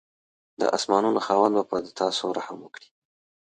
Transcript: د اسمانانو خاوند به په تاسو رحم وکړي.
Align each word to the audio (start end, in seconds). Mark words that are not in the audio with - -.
د 0.59 0.61
اسمانانو 0.77 1.19
خاوند 1.25 1.53
به 1.57 1.63
په 1.69 1.77
تاسو 1.99 2.25
رحم 2.37 2.57
وکړي. 2.61 2.89